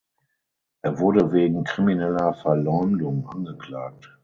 [0.81, 4.17] Er wurde wegen krimineller Verleumdung angeklagt.